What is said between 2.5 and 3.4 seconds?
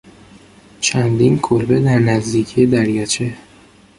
دریاچه